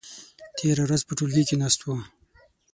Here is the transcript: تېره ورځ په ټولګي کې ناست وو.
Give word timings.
تېره 0.57 0.83
ورځ 0.85 1.01
په 1.05 1.13
ټولګي 1.17 1.43
کې 1.47 1.55
ناست 1.61 1.79
وو. 1.83 1.95